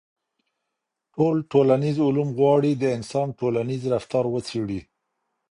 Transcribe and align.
ټول 1.15 1.35
ټولنيز 1.51 1.95
علوم 2.05 2.29
غواړي 2.39 2.71
د 2.75 2.83
انسان 2.97 3.27
ټولنيز 3.39 3.81
رفتار 3.93 4.25
وڅېړي. 4.29 4.81